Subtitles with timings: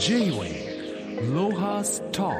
[0.00, 2.30] J-Way ロハスタ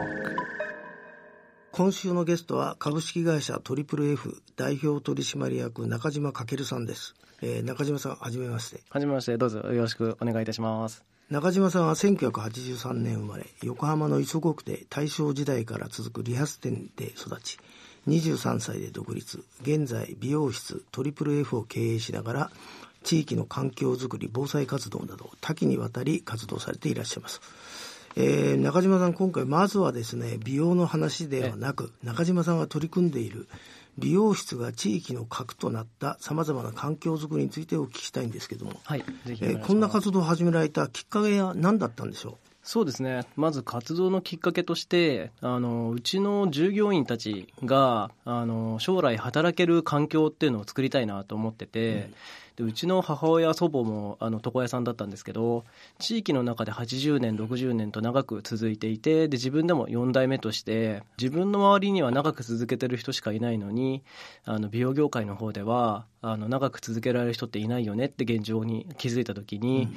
[1.73, 8.83] 今週のゲストは株式会社トリプル F 代表取締役中島翔さんです、えー中島さんはじめまして。
[8.91, 11.05] はじめまして、どうぞよろしくお願いいたします。
[11.31, 17.59] 中島さんは1983年生まれ横浜の磯子区で大正時代から続く理髪店で育ち
[18.07, 22.51] 23歳で独立現在美容室トリプル F を経営しながら
[23.03, 27.41] 地域の環境づくり防災活動など多岐にわたり活動されていらっしゃいます、
[28.17, 33.49] えー中島さん今回まずはですね美容の話ではなく中島さんが取り組んでいる
[33.99, 39.67] 美容室が地域の核となったさまざまな環境づくりについてお聞きしたいんですけども、はい、えー。
[39.67, 43.23] こんな活動を始められたきっかけは何だったんでしょそうですね。
[43.35, 52.11] まず活動のきっかけとして、あの、うちの従業員たちが、あの、将来働ける環境っていうのを作りたいなと思ってて、
[52.59, 55.65] でうちの母親、祖母も、あの、床屋さんだったんですけど、
[56.01, 64.03] 地域の中で80年、60年と長く続いていて、で、自分でも4代目として、自分の周りには長く続けてる人しかいないのに、
[64.45, 69.89] あの、美容業界の方では、あの、長く続けられる人っていないよねって現状に気づいたときに、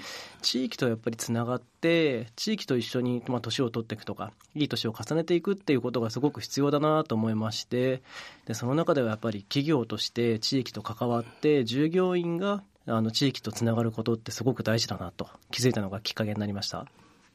[0.42, 8.04] 地域とやっぱりつながって、地域と一緒に、まあ、年を取っていくとか、いい年を重ねていくっていうことがすごく必要だなと思いまして、
[8.46, 16.86] で、その中ではやっぱり企業として地域と関わって、従業員が、あの、地域とつながることってすごく大事だなと気づいたのがきっかけになりました。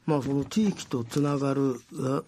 [0.07, 1.79] まあ、その地域とつながる、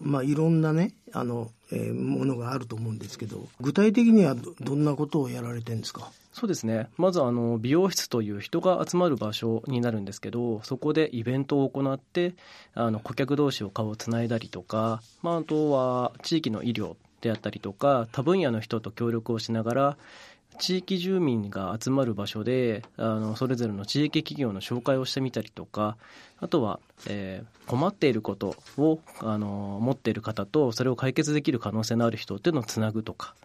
[0.02, 6.12] まあ、いろんなねあの、えーものがあると思うんですけど具体的にはどんなことをやられてるんですか？
[6.34, 6.88] そうですね。
[6.98, 12.34] まずあの美容室という人が集まる場所になるんですけど、そこでイベントを行って、
[12.76, 19.98] あの顧客同士を顔をつないだりとか、まあ、あとは地域の医療であったりとか、多分野の人と協力をしながら、
[20.60, 25.98] 地域住民が集まる場所であのそれぞれの地域企業の紹介をしてみたりとか
[26.40, 33.36] あとは、えー困っていることをあの持っている方とそれを解決できる可能性のある人っていうのをつなぐとか、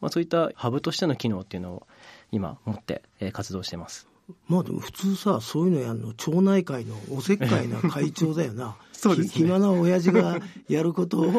[0.00, 1.86] まあ、そういったハブとしての機能っていうのを
[2.32, 4.13] 今持って、え活動しています。
[4.48, 8.76] まあでも普通さそういうのやるの町内会のおせっかいな会長だよな。
[8.92, 9.32] そうですね。
[9.32, 11.32] ひ暇な親父がやることを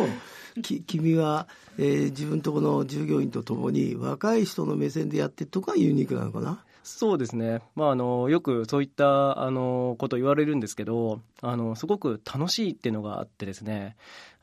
[0.62, 1.48] き 君は、
[1.78, 6.64] えー自分とこの従業員とともに若い人の目線でやってるとかユニークなのかな？
[6.84, 13.96] そうですね、まあ、あのよくそういったあのこと言われるんですけどあのすごく楽しいっていうのがあってですね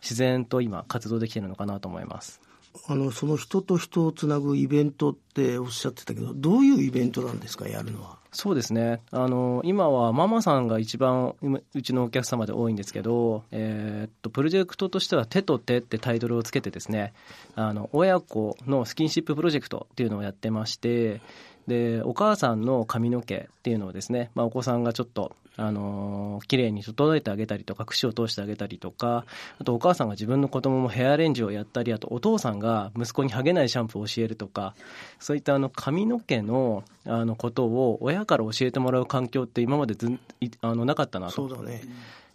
[0.02, 2.40] 自然と今活動できてるのかなと思います。
[2.88, 8.18] あのその人と人をつなぐイベントっておっしゃってたけどどういうイベントなんですかやるのは？
[8.34, 9.02] そうですね。
[9.10, 11.34] あの今はママさんが一番
[11.74, 17.12] うちのお客様で多いんですけど、えーっとプロジェクトとしては「手と手」ってタイトルをつけてですね
[17.54, 21.20] あの親子のスキンシッププロジェクトっていうのをやってまして
[21.66, 29.26] でお母さんの髪の毛っていうのをですね、まあ、お子さんがちょっとあのー綺麗に整えてあげたりとか櫛を通してあげたりとか
[29.60, 34.74] あとお母さんが自分の子供もヘアアレンジをやったりあとお父さんが息子にハゲないシャンプーを教えるとか
[35.20, 40.18] そういったあの髪の毛のあのことを親から教えてもらう環境って今までず
[40.60, 41.48] あのなかったなと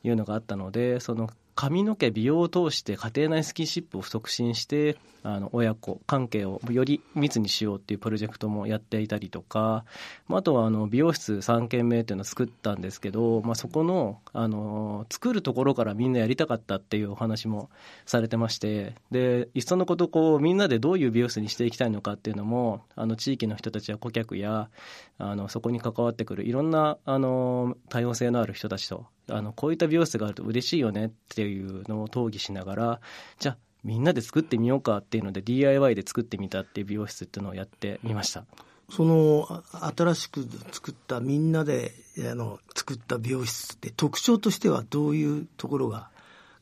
[0.03, 9.83] いうのがあったのでその髪の毛美容を通して家庭内スキンシップを促進してあの親子関係をより密にしようっていうプロジェクトもやっていたりとか、
[10.27, 17.71] まあ、とはあの美容室3軒目っていうのを作ったんですけど、まあ、そこのあの作るところからみんなやりたかったっていうお話も
[18.05, 24.69] されてましてでいっそのことこうみんなでどういう美容室にしていきたいのかっていうのもあの地域の人たちや顧客や
[25.17, 33.01] あのそこに関わってくるいろんなあの多様性のある人たちとあのこういった美容室があると嬉しいよねっていうのを討議しながら
[33.39, 38.45] じゃあみんなで作ってみようかっていうので DIY で作ってみたっていう美容室っていうのをやってみました。
[38.89, 39.63] その
[39.95, 46.09] 新しく作ったみんなであの作った美容室って特徴としてはどういうところが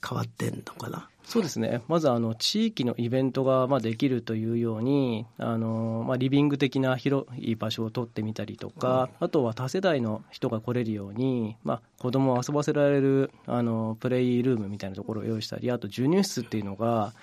[0.08, 1.08] 変わってんのかな？
[1.36, 1.82] そうですね。
[1.90, 17.14] まずあの地域のイベントがまあできるというようにあの、まあ、リビング的な広い場所を取ってみたりとか、あとは多世代の人が来れるように、まあ、子供を遊ばせられるあのプレイルームみたいなところを用意したりあと授乳室っていうのが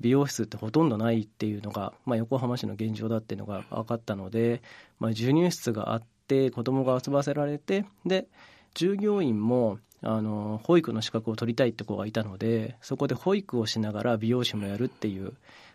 [0.00, 4.62] 美容室ってほとんどないっていうのが、まあ、横浜市の現状だっていうのが分かったので、
[4.98, 8.26] まあ、授乳室があって子供が遊ばせられてで
[8.74, 15.32] 従業員もあの保育の資格を取りたいって子がいたのでそこで保育をしながら美容師もやるっていう、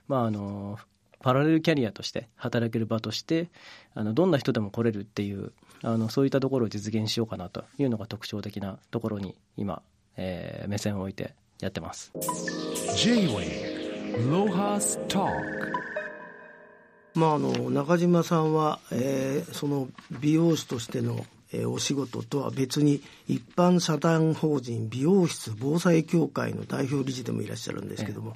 [0.07, 0.79] まあ、あの
[1.19, 3.49] パラレルキャリアとして働ける場として
[3.93, 5.51] あのどんな人でも来れるっていう
[5.81, 9.81] あのそういったところを実現しようかなというのが特徴的なところに今、
[10.17, 12.11] えー目線を置いてやってます。
[12.95, 15.31] J-Way Lohas Talk
[17.15, 19.87] まあ、あの中島さんは、えーその
[20.19, 28.35] 美容師としての、ええーお仕事とは別に一般社団法人美容室防災協会の代表理事でもいらっしゃるんですけども、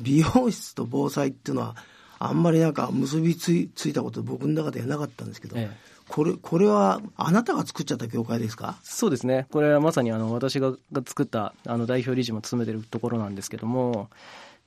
[0.00, 1.76] 美容室と防災っていうのは
[2.18, 5.76] あんまりなんか結びついたこと僕の中ではなかったんですけど、ええ。
[6.08, 8.78] これこれはあなたが作っちゃった協会ですか？
[8.82, 14.08] そうですね、これはまさにあの私がが作ったあの代表理事も務めてるところなんですけども、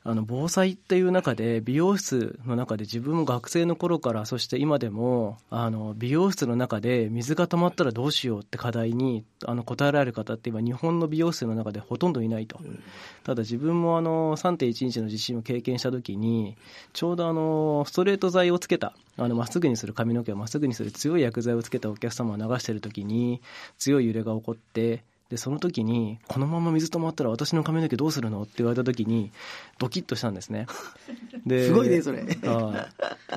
[0.03, 12.59] あの防災っていう中で、美容室の中で自分も学生の頃から、そして今でも、あの美容室の中で水が溜まったらどうしようって課題にあの答えられる方って、今、日本の美容室の中でほとんどいないと。
[13.23, 16.57] ただ自分もあの3.11の地震を経験したときに、
[16.93, 23.39] ちょうどあのストレート剤をつけた、あのまっすぐにする髪の毛をまっすぐにする強い薬剤をつけたお客様を流しているときに、
[23.77, 29.31] 強い揺れが起こって、でその時に、このまま水止まったら私の髪の毛どうするのって言われた時に、
[29.79, 30.67] ドキッとしたんですね。
[31.47, 32.89] ですごいねそれあ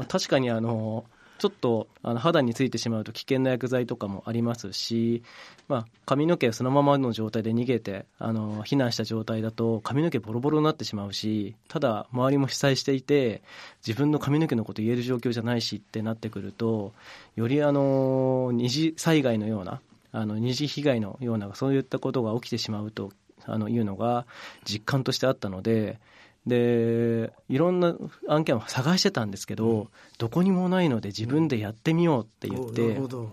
[0.09, 1.05] 確かにあの
[1.39, 5.23] ちょっとあの肌についてしまうと危険な薬剤とかもありますし、
[5.69, 13.43] まあ、髪の毛そのままの状態で逃げてあの避難した状態だと髪の毛ボロボロになってしまうしただ周りも被災していて
[13.87, 16.93] 自分の髪の毛のこと言える状況じゃないしってなってくると
[17.37, 19.81] よりあの二次災害のような
[20.15, 23.11] あの二次被害のようなそういったことが起きてしまうと
[23.47, 24.27] あのいうのが
[24.65, 25.99] 実感としてあったので
[26.47, 27.97] でいろんな
[28.29, 29.89] 案件を探してたんですけど、
[30.19, 33.33] どこにもないので自分でやってみようって言って、るほど。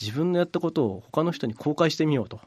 [0.00, 2.40] 自分のやったことを他の人に公開してみようと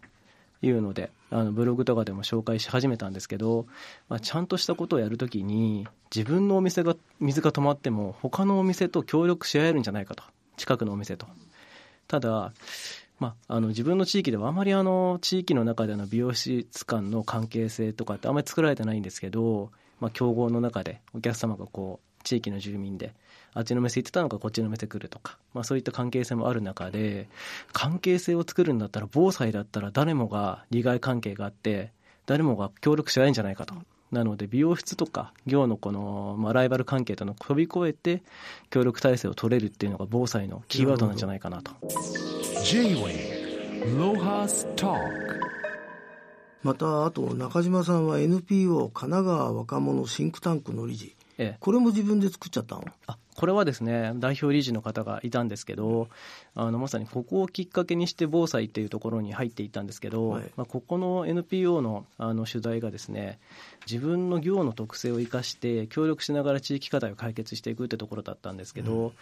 [0.63, 3.67] いうのであのブログとかでも紹介し始めたんですけど、
[4.09, 10.23] まあ、ちゃんとしたことをやるときに自分のお店が水が止まっても他のお店と協力し合えるんじゃないかと。
[10.57, 11.27] 近くのお店と。
[12.07, 12.53] ただ、
[13.19, 23.13] まあ、あの自分の地域ではあまりあの地域の中での美容室間の関係性とかってあんまり作られてないんですけど、まあ、競合の中でお客様がこう地域の住民で
[23.53, 27.29] あっちの店行ってたのかこっちの店来るとか、まあ、そういった関係性もある中で
[27.71, 31.91] 関係性を作るんだったら防災だったら誰もが利害関係があって
[32.25, 33.75] 誰もが協力し合えんじゃないかと。
[34.13, 38.23] なので美容室とか業のこの、まあ、ライバル関係との飛び越えて
[38.69, 41.71] 協力体制を取れるっていうのが防災のキーワードなんじゃないかなと。
[46.61, 51.15] またあと中島さんは NPO 神奈川若者シンクタンクの理事。
[51.37, 51.57] ええ。
[51.59, 52.85] これも自分で作っちゃったの？
[53.07, 56.09] あこれはですね代表理事の方がいたんですけど
[56.55, 60.43] あのまさにここをきっかけにして防災っていうところに入っていったんですけど、はい。
[60.55, 63.39] まあ、ここの NPO のあの取材がですね
[63.85, 69.13] 自分の業の特性を生かして協力しながら地域課題を解決していくってところだったんですけど、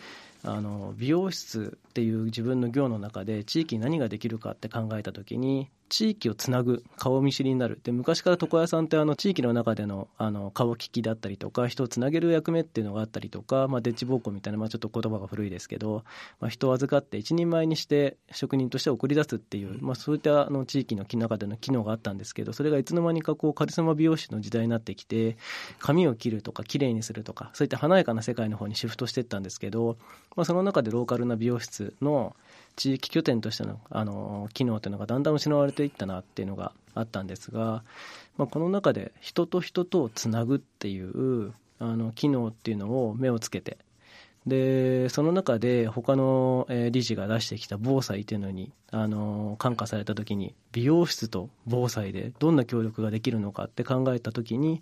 [0.44, 7.82] あの美容室っていう自分の業の中で地域に何ができるかって考えた時に地域をつなぐ顔見知りになる。
[7.84, 16.06] で昔から床屋さんってあの地域の中でのあの顔利きだったりとか人をつなげる役目っていうのがあったりとか、まあ、デッチ奉公みたいな、まあ、ちょっと言葉が古いですけど、
[16.40, 25.36] まあ、人を預かって一人前にして職人として送り出すっていう、まあ、そういったあの地域の中での機能があったんですけどそれがいつの間にかこうカリスマ美容師の時代になってきて
[25.80, 29.98] 髪を切るとか綺麗にするとかそういった華やかな世界の方にシフトしていったんですけど、
[30.38, 32.36] まあ、その中でローカルな美容室の
[32.76, 37.84] 地域拠点としてのあの機能というのがだんだん失われていったなっていうのがあったんですが、
[38.38, 43.78] まあ、この中で人と人とをつなぐっていうあの機能っていうのを目をつけて
[44.46, 54.82] でその中で他の理事が出してきた防災っていうのにあの感化された時に美容室と防災でどんな協力ができるのかって考えた時に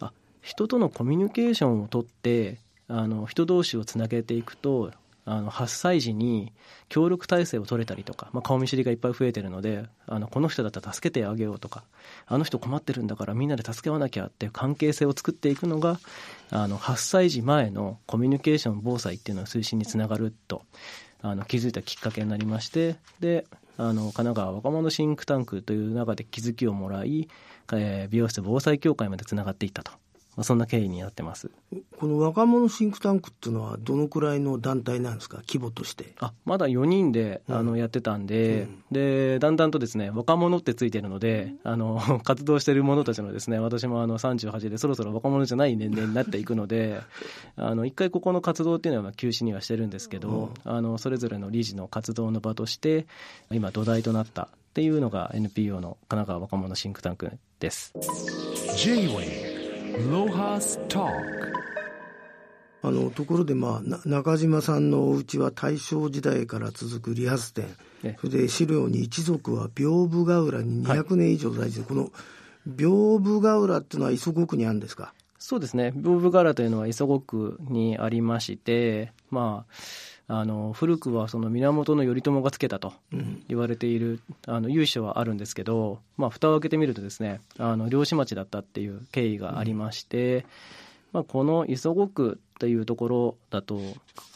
[0.00, 0.12] あ
[0.42, 4.92] 人とのコミュニケーションをとってあの人同士をつなげていくと
[5.24, 6.52] あの発災時に
[6.88, 11.84] 協力体制を取れたりとか、まあ、顔見知りがいっぱい増えてるのであのこの人だったら助けてあげようとか
[12.26, 16.00] あの人困ってるんだからみんなで助け合わなきゃっていう関係性を作っていくのが
[16.50, 20.62] あの発災時前のコミュニケーション防災っていうのの推進につながると
[21.22, 23.46] あの気づいたきっかけになりましてで
[23.76, 27.28] あの神奈川若者シンクタンクという中で気づきをもらい、
[27.72, 29.92] えー美容室防災協会までつながっていったと、
[30.40, 31.50] まあ、そんな経緯になってます。
[31.98, 35.42] この若者シンクタンクっていうのはどのくらいの団体なんですか？
[35.46, 36.14] 規模として。
[36.18, 47.02] あまだ4人であのやってたんで,、でだんだんとですね若者ってついてるので、あの 活動している者たちのですね私もあの38でそろそろ若者じゃない年齢になっていくので
[47.56, 53.06] あの一回ここの活動っていうのは休止にはしてるんですけど、あのそれぞれの理事の活動の場として
[53.50, 57.92] 今土台となったっていうのが NPO の神奈川若者シンクタンクです。
[58.78, 59.49] J-Way Talk
[62.82, 67.66] あのところで、まあ、な中島さんのお家は大正時代から続く理髪店。
[68.02, 72.10] えそれで資料に一族は屏風ヶ浦に200年以上在住、この
[72.66, 75.12] 屏風ヶ浦っていうのは磯子区にあるんですか？
[75.38, 79.72] そうですね、屏風柄というのは磯子区にありまして、まあ、
[80.32, 83.42] あの古くはその源頼朝がつけたとうん。
[83.48, 90.46] 言われているあの由緒はあるんですけど、まあ、蓋を開けてみるとですねあの漁師町だったっていう経緯がありまして、
[91.12, 93.80] まあ、この磯子区っていうところだと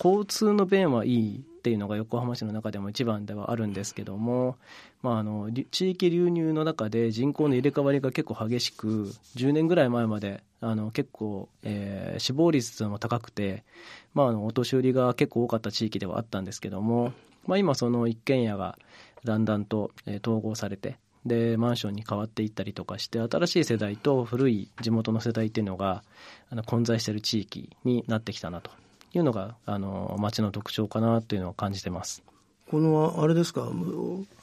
[0.03, 4.59] 交通の便はいいっていうのが横浜市の中でも一番ではあるんですけども、
[5.01, 13.65] まあ、あの地域流入の中で人口の入れ替わりが結構激しく10年ぐらい前まであの結構、えー死亡率も高くて、
[14.13, 17.15] まあ、あのお年寄りが結構多かった地域ではあったんですけども、
[17.47, 18.79] まあ、今その一軒家が
[19.25, 26.05] だんだんと、えー統合されてでマンションに変わっていったりとかして新しい世代と古い地元の世代っていうのが
[26.51, 28.71] あの混在してる地域になってきたなと。
[29.17, 32.23] いうのがあの町の特徴かなというのを感じてます。
[32.71, 33.69] このあれですか？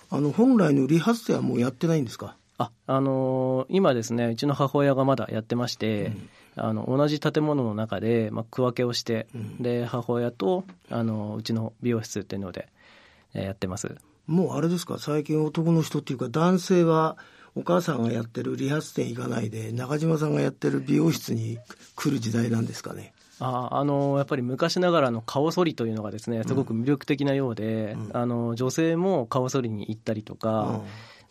[0.09, 2.35] あの本来の理髪店はもうやってないんですか？
[2.57, 6.11] ああのー今ですねうちの母親がまだやってまして、
[6.55, 9.57] あの同じ建物の中で、まあ、区分けをして、うん。
[9.57, 12.67] で母親とあのうちの美容室っていうので、
[13.33, 13.95] えーやってます。
[14.27, 14.99] もうあれですか？
[14.99, 17.17] 最近男の人っていうか男性は
[17.55, 21.57] お母さんがやってる理髪店行かないで中島さんがやってる美容室に
[21.95, 23.13] 来る時代なんですかね？
[23.43, 28.09] ああのやっぱり昔ながらの顔剃りというのがですねすごく魅力的なようで、うん。
[28.13, 30.81] あの女性も顔剃りに行ったりとか、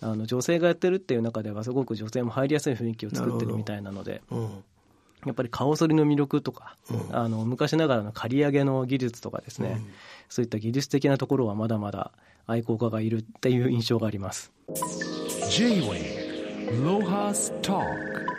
[0.01, 4.39] あの女性がやってるっていう中ではすごく女性も入りやすい雰囲気を作ってるみたいなのでうん。
[4.39, 4.65] うん。
[5.25, 7.17] やっぱり顔剃りの魅力とか、うん。
[7.17, 9.81] あの昔ながらの刈り上げの技術とかですね、
[10.29, 12.13] そういった技術的なところはまだまだ
[12.47, 14.53] 愛好家がいるっていう印象があります。
[15.51, 16.31] J-Way
[16.83, 18.30] Lohas Talk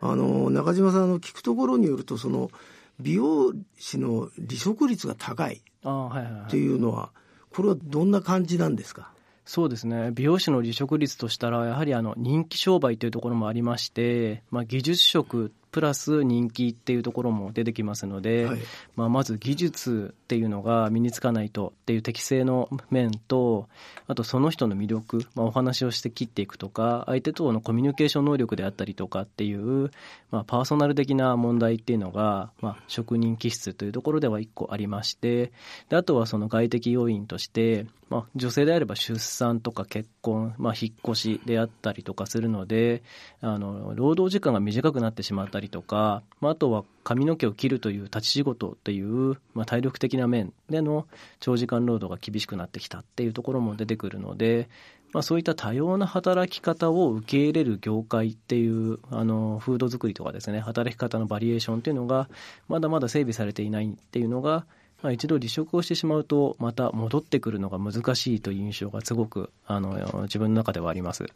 [0.00, 2.50] あの中島さんの聞くところによるとその
[2.98, 6.50] 美容師の離職率が高いっああはいはいはい。
[6.50, 7.10] ていうのは
[7.50, 9.12] これはどんな感じなんですか？
[9.44, 10.10] そうですね。
[10.12, 18.60] 美容師の離職率としたらやはりあの人気商売というところもありまして、まあ、技術職プラス人気っていうところも出てきますので、はい。
[18.96, 23.68] まあ、まず技術っていうのが身につかないとっていう適正の面と
[24.06, 29.90] あとその人の魅力、まあ、お話をして切っていくとか相手とのコミュニケーション能力であったりとかっていう、
[30.30, 35.52] まあ、パーソナル的な問題っていうのが、まあ、職人気質というところでは一個ありまして
[35.88, 43.02] であとはその外的要因として、まあ、女性であれば出産とか結婚、まあ、引っ越しであったりとかするので
[43.40, 51.06] あの労働時間が短くなってしまったりりとか、まあ、あとは髪の毛を切るという立ち仕事っていう、まあ、体力的な面での
[51.38, 54.68] 長時間労働が厳しくなってきたっていうところも出てくるので、
[55.12, 62.28] まあ、そういった多様な働き方を受け入れる業界っていうあのフード作りとかですね働き方のバリエーションっていうのが
[62.68, 64.66] まだまだ整備されていないっていうのが
[65.02, 71.26] まあ、一度離職をしてしまうとまた戻ってくるのが難しいという印象がすごくあの自分の中ではあります。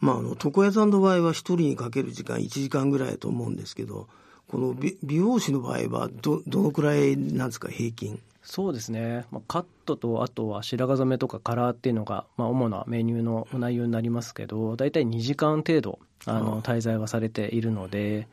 [0.00, 4.08] まああの床屋さんの場合は一人にかける時間1時間ぐらいだと思うんですけど
[4.48, 8.20] この美美容師の場合はどどのくらいなんですか平均？
[8.44, 18.28] そうですね、まあ、カットとあとは白髪染めとかカラーっていうのが、まあ、主なメニューの内容になりますけど大体2時間程度あの滞在はされているので、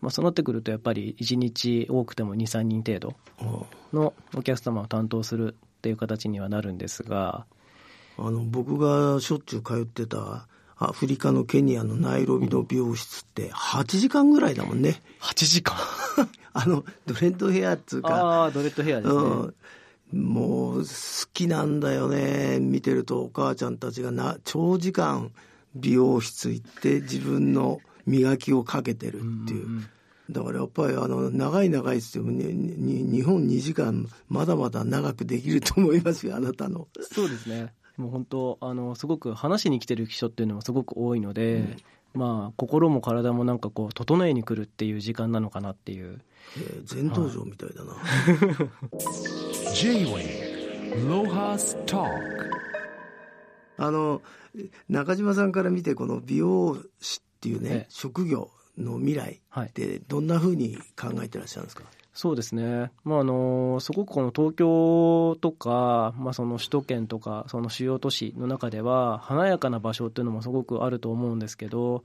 [0.00, 3.16] まあ、そうなってくるとやっぱり1日多くても23人程度
[3.92, 7.44] のお客様を担当するっていう形にはなるんですが。
[8.20, 15.02] あの僕がしょっちゅう通ってたアフリカのケニアのナイロビの美容室って8時間ぐらいだもんね。
[15.20, 15.76] 8時間？
[16.54, 18.14] あのドレッドヘアっつうか。
[18.14, 19.20] ああドレッドヘアですね、
[20.12, 20.22] うん。
[20.22, 20.84] もう好
[21.32, 22.58] きなんだよね。
[22.60, 25.32] 見てるとお母ちゃんたちがな長時間
[25.74, 29.82] 美容室行って自分の磨きをかけてるっていう、
[30.30, 36.88] だからやっぱりあの長い長いっつっても、ね、に日本2時間まだまだ長くできると思いますよあなたの。
[37.00, 41.76] そうですねもう本当あのすごく話しに来てる人っていうのもすごく多いので、
[42.14, 46.20] まあ心も体もなんかこう整えに来るっていう時間なのかなっていう。
[46.56, 47.94] えー全道場みたいだな。
[49.74, 52.08] J-Way Lohas Talk
[53.76, 54.22] あの
[54.88, 57.86] 中島さんから見てこの美容師っていうね、ええ。
[57.90, 59.68] 職業の未来はい。
[59.68, 61.84] ってどんなふうに考えてらっしゃるんですか、
[62.18, 72.02] そうですね、まあ、あのすごくこの東京とか、まあ、その首都圏とかその主要都市の中では華やかな場所っていうのもすごくあると思うんですけど、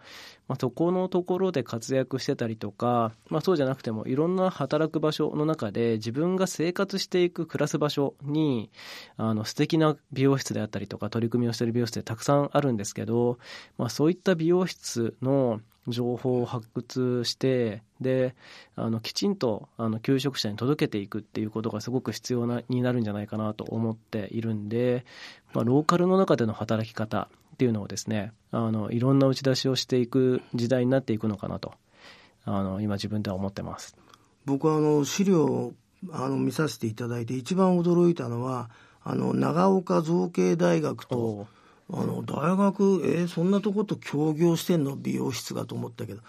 [0.47, 8.69] まあ、そこのところで活躍してたりとか、まあ、そうじゃなくてもいろんな働く場所の中で自分が生活していく暮らす場所に
[9.17, 13.39] あの素敵な美容室であったりとか取り組みをしてる美容室ってたくさんあるんですけど、
[13.79, 18.35] まあ、そういった美容室の情報を発掘してで
[18.75, 25.05] あのきちんとあの求職者に届けていくっていうことがすごく必要なになるんじゃないかなと思っているんで、
[25.53, 31.73] まあ、ローカルの中での働き方っていうのをですねあのいろんな打ち出しをしていく時代になっていくのかなと
[32.45, 33.95] あの今自分では思ってます。
[34.45, 35.73] 僕はあの資料
[36.11, 38.69] あの見させていただいて一番驚いたのは
[39.03, 41.47] あの長岡造形大学と
[41.91, 44.95] あの大学えー、そんなとこと協業してんの？
[44.95, 46.21] 美容室がと思ったけど。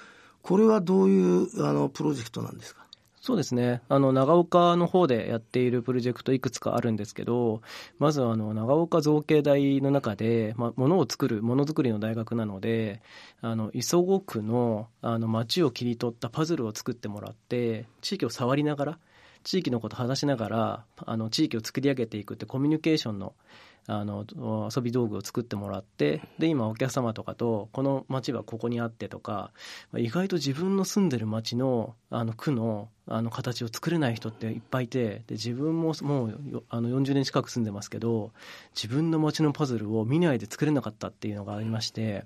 [0.43, 2.85] これはどういうあのプロジェクトなんですか？
[3.19, 3.81] そうですね。
[3.89, 7.63] あの長岡の方でやっているプロジェクトいくつかあるんですけど
[7.99, 13.01] まずあの長岡造形大の中で、まあ、ものを作るものづくりの大学なので
[13.41, 18.99] あの磯子区のあの街を切り取ったパズルを作ってもらって地域を触りながら
[19.43, 23.33] 地域のことを話しながらあの地域を作り上げていくってコミュニケーションの
[23.87, 24.25] あの
[24.75, 29.51] 遊び道具を作ってもらってで今お客様とかとこの町はここにあってとか
[29.97, 38.31] 意外と自分の住んでる町のあの区のあの形を作れない人っていっぱいいてで自分ももうあの40年近く住んでますけど
[38.75, 42.25] 自分の町のパズルを見ないで作れなかったっていうのがありまして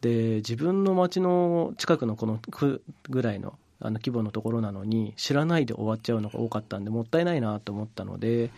[0.00, 8.50] で自分の町の近くのこの区ぐらいのあの規模のところなのに知らないで終わっちゃうのが多かったんでもったいないなと思ったので、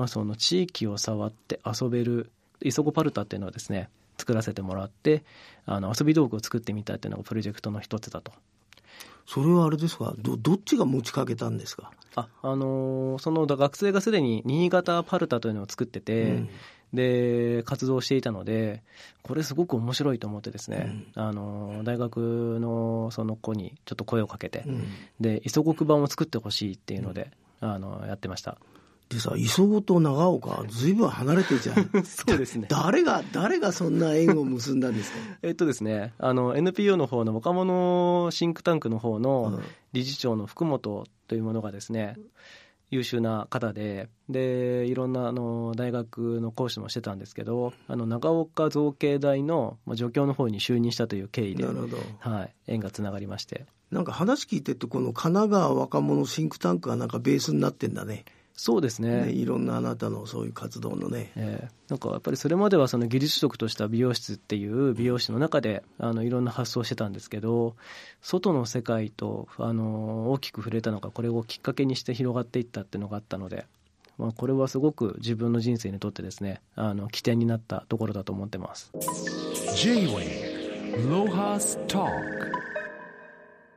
[0.00, 2.30] まあ、その地域を触って遊べる
[2.62, 5.24] イソコパルタっていうのはですね作らせてもらって
[5.66, 8.32] あの遊び道具を作ってみたいっていうのがプロジェクトの一つだと。
[9.26, 10.14] それはあれですか？
[10.18, 11.92] どどっちが持ちかけたんですか？
[12.16, 16.48] あ、あのー、その学生がすでに新潟パルタというのを作ってて、うん。
[16.92, 18.82] で活動していたので
[19.22, 24.88] これすごく面白いと思ってですね、うん、あの大学のその子にちょっと声をかけて、うん、
[25.20, 27.30] で磯国版を作ってほしいっていうので、
[27.60, 28.58] うん、あのやってました
[29.10, 31.90] でさ磯子と長岡ずいぶん離れてじゃん。
[32.06, 32.68] そうですね。
[32.70, 35.18] 誰が誰がそんな縁を結んだんですか？
[35.42, 39.60] えっとですねあの NPO の方の若者シンクタンクの方の
[39.92, 42.16] 理事長の福本というものがですね、
[42.90, 53.66] 優秀な方ででいろんなあの大学の講師もしてたんですけどあの長岡造形大の助教の方に就任したという経緯でなるほど、はい、縁がつながりまして。
[53.90, 58.24] なんか話聞いてるとこの神奈川若者シンクタンクがなんかベースになってんだね
[58.62, 67.74] そうですね、ね、いろんなあなたのそういう活動のね、えー、なんかやっぱりそれまではその技術職とした美容室っていう美容師の中であのいろんな発想してたんですけど
[68.20, 73.64] 外の世界とあの大きく触れたのがこれをきっかけにして広がっていったっていうのがあったので、
[74.18, 78.92] まあ、これはすごく自分の人生にとってですねあの起点になったところだと思ってます。
[79.74, 82.04] J-Way ロハスタ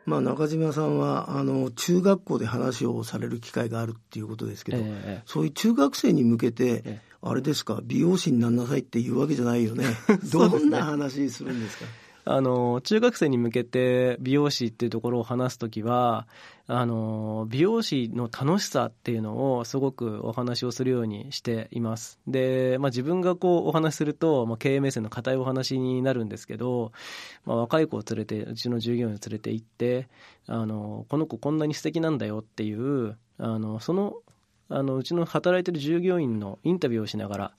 [0.06, 9.86] まあ、中島さんはあの中学校で話をされる機会があるっていうことですけど、えそういう中学生に向けて、え、あれですか美容師になりなさいっていうわけじゃないよね。
[10.32, 11.86] どんな話するんですか？
[12.26, 16.28] あの中学生に向けて美容師っていうところを話すときは
[16.68, 22.20] あの美容師の楽しさっていうのをすごくお話をするようにしています。
[22.26, 26.94] で、まあ、自分がこうお話しすると、まあ、経営目線の固いお話になるんですけど、
[27.46, 30.08] まあ、若い子を連れてうちの従業員を連れて行って
[30.48, 34.16] あのこの子こんなに素敵なんだよっていうあのその
[34.74, 37.52] あのうちの働いてる従業員のインタビューをしながら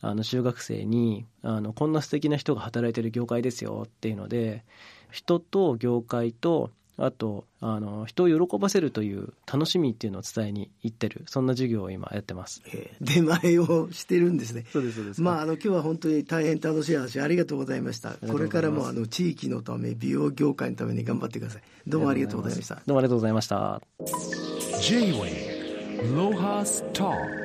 [0.00, 4.64] あの中学生にあのこんな素敵な人が働いてる業界ですよっていうので
[5.10, 14.64] 人と業界とあとあの人を喜ばせるという楽しみっていうのを伝えに行ってるそんな授業を今やってます、えー、出前をしてるんですね。
[14.72, 15.22] そうですそうです。
[15.22, 18.12] まああの今日は本当に大変楽しい話ありがとうございました。
[18.14, 21.62] これからもあの地域のため美容業界のために頑張ってください。
[21.86, 22.74] どうもありがとうございました。
[22.76, 23.80] どうもありがとうございました。
[24.80, 25.51] J-Way
[26.02, 27.41] Lohas Talk